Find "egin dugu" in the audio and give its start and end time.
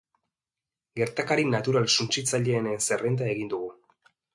3.37-3.75